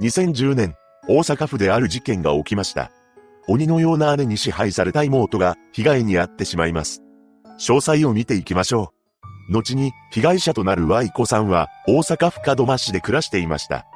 [0.00, 0.74] 2010年、
[1.08, 2.90] 大阪府である事件が起きました。
[3.48, 7.02] 鬼のような姉に支配された妹が被害に遭ってしまいます。
[7.58, 8.92] 詳細を見ていきましょ
[9.48, 9.52] う。
[9.52, 13.86] 後に被害者となる Y 子さんは大阪府門真市で暮らしていました。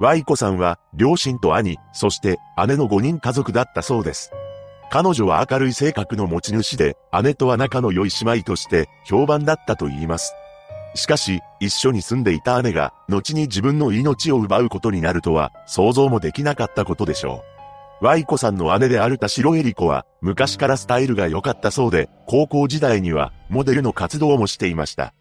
[0.00, 4.32] Y 子さんは両親と兄、そして姉の5人家族だったそうです。
[4.90, 10.34] 彼女は明るい性格の持ち主で、姉とは仲の良い姉妹として評判だったと言います。
[10.94, 17.42] しかし、一緒に住んでいた姉が、後に自分の命を奪うことになるとは、想像もできなかったことでしょ
[18.00, 18.04] う。
[18.04, 25.14] ワイコさんの姉である田代恵里子は、昔からスタイルが良かったそうで、高校時代には、モデルの活動もしていました。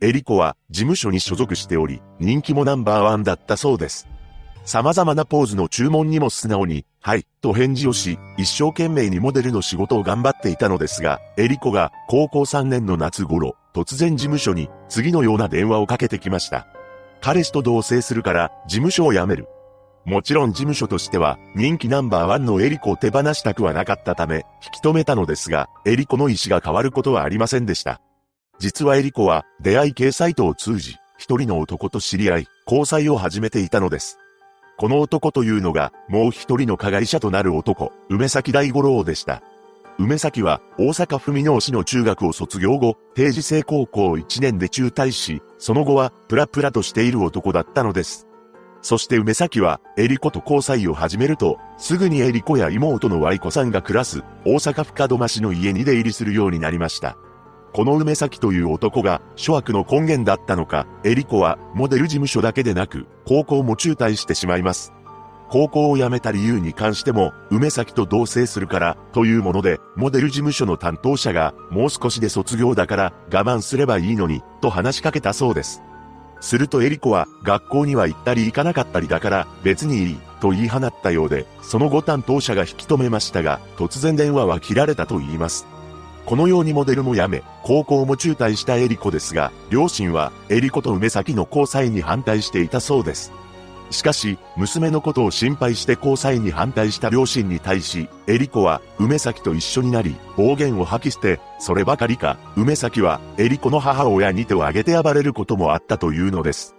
[0.00, 4.06] エリコは、事務所に所属しており、人気もナンバーワンだったそうです。
[4.64, 16.66] 様々なポーズの注文にも素直に、はい、と返事をし、一生懸命にモデルの仕事を頑張っていたのですが、エリコが高校3年の夏頃、突然事務所に次のような電話をかけてきました。
[17.20, 19.46] 彼氏と同棲するから事務所を辞める。
[20.04, 28.00] もちろん事務所としては人気ナンバーワンのエリコを手放したくはなかったため引き止めたのですが、エリコの意思が変わることはありませんでした。
[28.58, 34.18] 実はエリコは出会い系サイトを通じ、一人の男と知り合い、交際を始めていたのです。
[34.76, 39.42] この男というのが、もう一人の加害者となる男、梅崎大五郎でした。
[39.98, 48.26] 梅崎は大阪府美濃市の中学を卒業後、定時制高校1年で中退し、その後はプラプラとしている男だったのです。
[48.82, 57.16] そして梅崎は、エリコと交際を始めると、すぐにエリコや妹のワイコさんが暮らす、大阪府門真市の家に出入りするようになりました。
[57.76, 64.94] この梅崎という男が諸悪の根源だったのか、エリコはモデル事務所だけでなく、高校も中退してしまいます。
[65.50, 75.82] 高校を辞めた理由に関しても、梅崎と同棲するから、というもので、モデル事務所の担当者が、もう少しで卒業だから、我慢すればいいのに、と話しかけたそうです。
[76.40, 85.75] するとエリコは、学校には行ったり行かなかったりだから、別にいい、と言い放ったようで、その後担当者が引き止めましたが、突然電話は切られたと言います。
[86.26, 93.32] このようにモデルも辞め、高校も中退したエリコですが、両親は、エリコと梅崎の交際に反対していたそうです。
[93.90, 106.74] しかし、娘のことを心配して交際に反対した両親に対し、エリコは、梅崎と一緒になり、暴言を吐き捨て、そればかりか、梅崎は、エリコの母親に手を挙げて暴れることもあったというのです。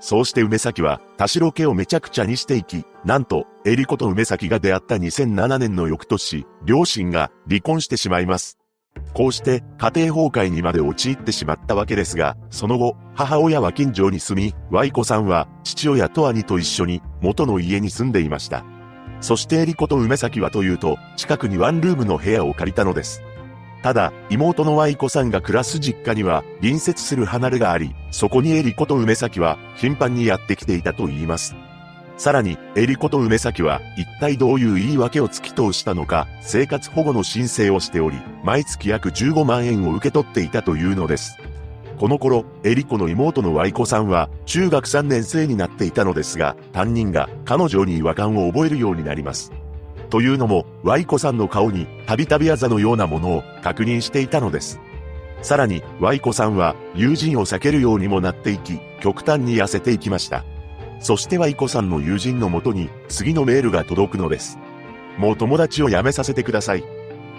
[0.00, 8.61] そうして梅崎は、田代家をめちゃくちゃにしていき、なんと、エリコと梅崎が出会った2007年の翌年、両親が離婚してしまいます。
[9.14, 18.64] こうして家庭崩壊にまで陥ってしまったわけですが、その後、母親は近所に住み、ワイコさんは父親と兄と一緒に元の家に住んでいました。
[19.20, 23.22] そしてエリコと梅崎はというと、近くにワンルームの部屋を借りたのです。
[23.82, 31.56] ただ、妹のワイコさんが暮らす実家には隣接する離れがあり、そこにエリコと梅崎は頻繁にやってきていたと言います。
[32.16, 41.38] さらに、エリコと梅崎は一体どういう言い訳を突き通したのか、生活保護の申請をしており、毎月約15万円を受け取っていたというのです。
[41.98, 49.52] この頃、エリコの妹のワイコさんは中学3年生になっていたのですが、担任が彼女に違和感を覚えるようになります。
[50.10, 54.80] というのも、ワイコさんの顔にたびたびあざのようなものを確認していたのです。
[55.42, 60.44] さらに、ワイコさんは友人を避けるようにもなっていき、極端に痩せていきました。
[61.02, 64.58] そしてはイコさんの友人のもとに次のメールが届くのです。
[65.18, 66.84] もう友達を辞めさせてください。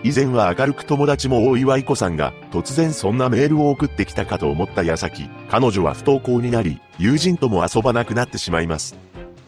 [0.04, 8.98] 以前は明るく友達も多いワイコさんが突然そんなメールを送ってきたかと思った矢先、彼女は不登校になり、友人とも遊ばなくなってしまいます。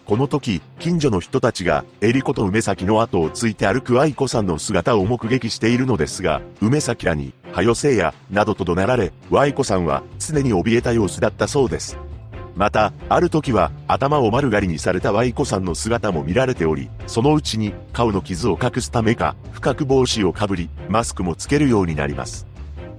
[0.05, 11.97] この時、近所の人たちが、エリコと梅崎の後をついて歩く愛子さんの姿を目撃しているのですが、梅崎らに、はよせいや、などと怒鳴られ、ワイコさんは常に怯えた様子だったそうです。
[12.55, 22.47] また、ある時は頭を丸刈りにされたワイコさんの姿も見られており、そのうちに顔の傷を隠すためか、深く帽子をかぶり、マスクもつけるようになります。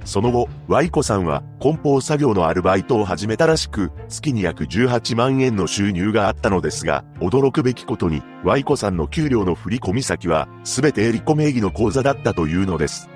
[0.05, 13.11] その後、ワイコさんは梱包作業のアルバイトを始めたらしく、月に約18万円の収入があったのですが、驚くべきことに、ワイコさんの給料の振込先は、すべてエリコ名義の口座だったというのです。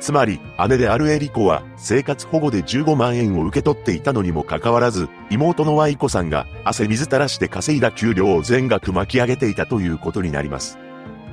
[0.00, 10.78] つまり、姉であるエリコは、生活保護で15万円を受け取っていたのにもかかわらず、妹のワイコさんが、汗水垂らして稼いだ給料を全額巻き上げていたということになります。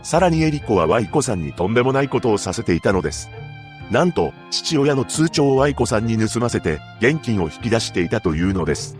[0.02, 3.30] さらにエリコはワイコさんにとんでもないことをさせていたのです。
[3.92, 8.98] なんと、父親の通帳をワイコさんに盗ませて、現金を引き出していたというのです。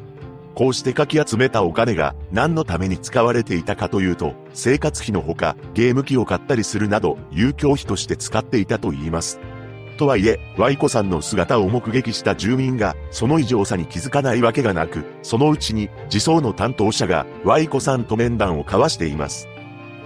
[0.56, 9.40] こうしてかき集めたお金が何のために使われていたかというと、生活費のほか、ゲーム機を買ったりするなど、有教費として使っていたと言います。
[9.95, 19.47] とはいえ、Y 子さんの姿を目撃した住民が、その異常さに気づかないわけがなく、そのうちに、自走の担当者が、Y 子さんと面談を交わしています。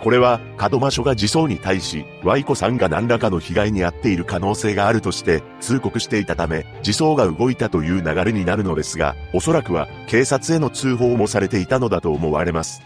[0.01, 12.81] これは、門真署が自走に対し、Y 子さんが何らかの被害に遭っている可能性があるとして、通告していたため、自走が動いたという流れになるのですが、おそらくは、警察への通報もされていたのだと思われます。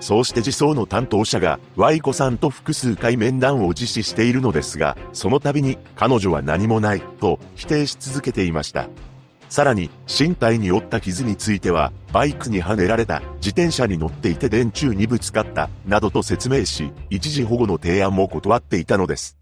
[0.00, 8.88] そうして自走の担当者が、Y 子さんと複数回面談を実施しているのですが、その度に、彼女は何もない、と否定し続けていました。
[9.50, 19.36] さらに、身体に負った傷については、バイクにはねられた、自転車に乗っていて電柱にぶつかった、などと説明し、一時保護の提案も断っていたのです。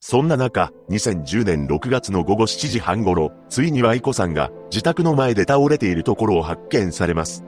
[0.00, 7.42] そんな中、2010年6月の午後7時半頃、ついにはイコさんが自宅の前で倒れているところを発見されます。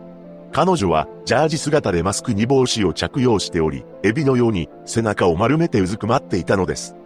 [0.52, 6.96] 彼女は、ジャージ姿でマスクに帽子を着用しており、エビのように背中を丸めてうずくまっていたのです。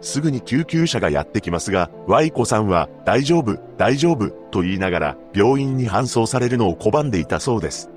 [0.00, 7.90] すぐに救急車がやってきますが、ワイコさんは、大丈夫、大丈夫、と言いながら、病院に搬送されるのを拒んでいたそうです。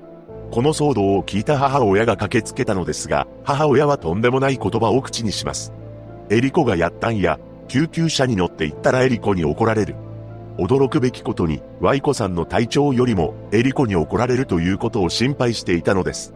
[0.52, 5.72] この騒動を聞いた母親が駆けつけたのですが、母親はとんでもない言葉を口にします。
[6.30, 7.38] エリコがやったんや、
[7.68, 9.96] 救急車に乗って行ったらエリコに怒られる。
[10.62, 16.34] 驚くべきことに、ワイコさんの体調よりも、エリコに怒られるということを心配していたのです。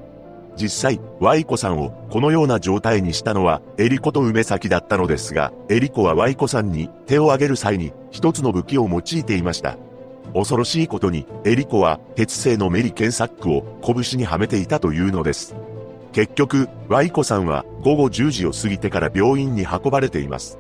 [0.57, 9.79] 実際、ワイコさんをこのような状態にしたのは、エリコと梅崎だったのですが、エリコはワイコさんに手を挙げる際に一つの武器を用いていました。
[10.35, 15.55] 恐ろしいことに、エリコは鉄製のメリケンサックを拳にはめていたというのです。
[16.11, 20.59] 結局、ワイコさんは午後10時を過ぎてから病院に運ばれています。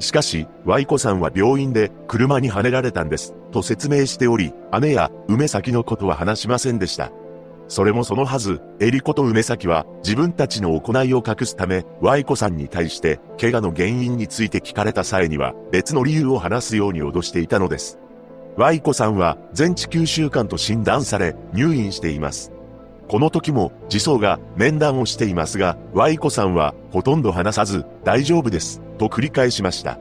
[0.00, 7.12] しかし、ワイコさんは病院で車にはねられたんです、と説明しており、姉や梅崎のことは話しませんでした。
[7.68, 17.98] それもそのはず、エリコと梅崎は自分たちの行いを隠すため、ワイコさんに対して怪我の原因について聞かれた際には別の理由を話すように脅していたのです。
[18.56, 22.52] ワイコさんは全治9週間と診断され入院しています。
[23.10, 29.98] この時も自走が面談をしていますが、ワイコさんはほとんど話さず大丈夫ですと繰り返しました。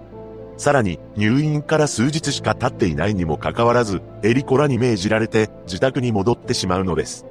[0.57, 7.25] さらに入院から数日しか経っていないにもかかわらず、エリコらに命じられて自宅に戻ってしまうのです。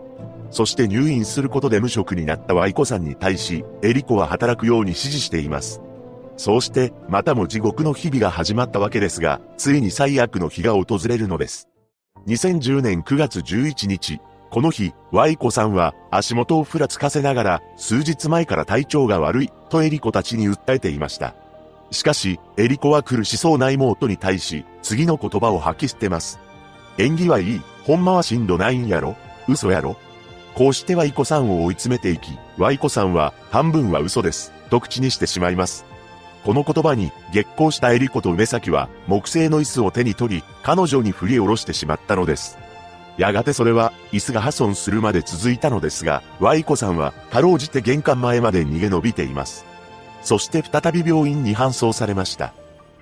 [0.50, 5.80] そして入院することで無職になったワイコさんに対し、エリコは働くように指示しています。
[6.36, 11.68] そうして、またも地獄の日々が始まったわけですが、ついに最悪の日が訪れるのです。
[12.26, 14.20] 2010年9月11日、
[14.50, 21.34] この日、ワイコさんは足元をふらつかせながら、数日前から体調が悪い、とエリコたちに訴えていました。
[21.90, 26.38] しかし、エリコは苦しそうな妹に対し、次の言葉を吐き捨てます。
[26.96, 29.16] 演技はいい、ほんまはしんどないんやろ？
[29.48, 29.96] 嘘やろ？
[30.54, 35.84] こうしてはイコさんを追い詰めていき、ワイコさんは半分は嘘です、と口にしてしまいます。
[36.44, 42.58] この言葉に激高したエリコと梅崎は木製の椅子を手に取り、彼女に振り下ろしてしまったのです。
[43.18, 49.66] やがてそれは椅子が破損するまで続いたのですが、ワイコさんはかろうじて玄関前まで逃げ延びています。
[50.22, 52.54] そして再び病院に搬送されました。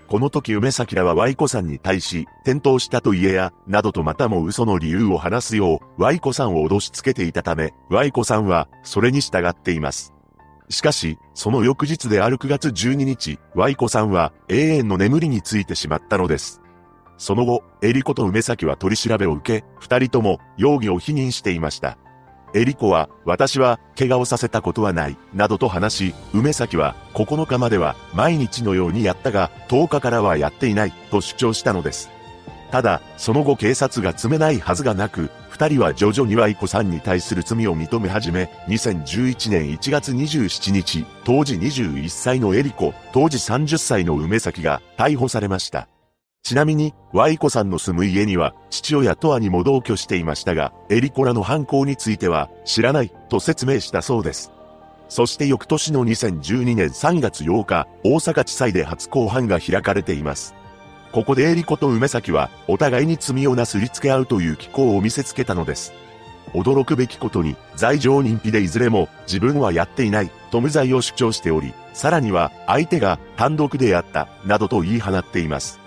[0.08, 10.14] この時梅崎らは Y 子さんに対し、転倒したと言えや、などとまたも嘘の理由を話すよう、Y 子さんを脅しつけていたため、Y 子さんは、それに従っています。
[10.68, 16.62] しかし、その翌日である9月12日、Y 子さんは、永遠の眠りについてしまったのです。
[17.18, 21.98] その後、エリコと梅崎は取り調べを受け、二人とも容疑を否認していました。
[22.54, 32.10] エリコは、私は、怪我をさせたことはない、などと話し、梅崎は、9日までは、毎日のようにやったが、10日からはやっていない、と主張したのです。
[32.70, 45.88] ただ、その後警察が詰めないはずがなく、二人は徐々にはイコさんに対する罪を認め始め、2011年1月27日、当時21歳のエリコ、当時30歳の梅崎が逮捕されました。
[46.46, 54.52] ちなみに、ワイコさんの住む家には、父親と兄も同居していましたが、エリコらの犯行については、知らない、と説明したそうです。
[55.08, 60.54] そして翌年の2012年3月8日、大阪地裁で初公判が開かれています。
[61.10, 65.94] ここでエリコと梅崎は、お互いに罪をなすりつけ合うという機構を見せつけたのです。
[66.52, 75.84] 驚くべきことに、罪状認否でいずれも、自分はやっていない、と無罪を主張しており、さらには、相手が単独でやった、などと言い放っています。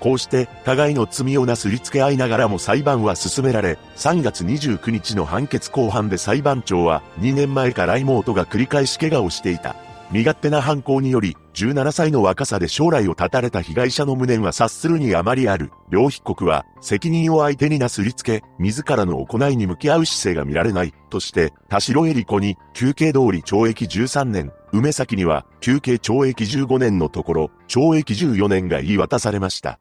[0.00, 9.76] こうして互いの罪をなすりつけ合いながらも裁判は進められ、3月29日の判決公判で裁判長は2年前から妹が繰り返し怪我をしていた。
[10.10, 15.70] 身勝手な犯行により、17歳の若さで将来を絶たれた被害者の無念は察するにあまりある。
[15.90, 29.78] 両被告は、責任を相手になすりつけ、自らの行いに向き合う姿勢が見られない、として、田代恵里子に、休刑通り懲役13年、梅崎には、休刑懲役15年のところ、懲役14年が言い渡されました。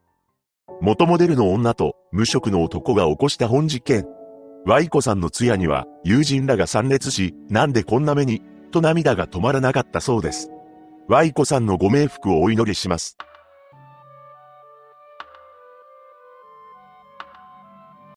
[0.80, 4.06] 元モデルの女と、無職の男が起こした本実験。
[4.66, 10.52] Y 子さんの通夜には、友人らが参列し、なんでこんな目に、と涙が止まらなかったそうです。
[11.08, 13.18] Y 子さんのご冥福をお祈りします。